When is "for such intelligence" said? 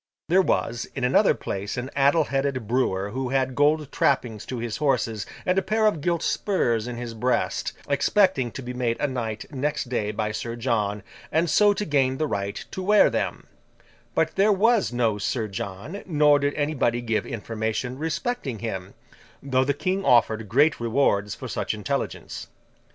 21.35-22.47